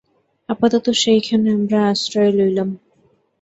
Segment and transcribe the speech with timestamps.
[0.49, 2.69] আপাতত সেইখানে আমরা আশ্রয় লইলাম।